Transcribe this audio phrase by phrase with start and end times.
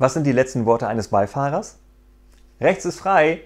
[0.00, 1.76] Was sind die letzten Worte eines Beifahrers?
[2.58, 3.42] Rechts ist frei.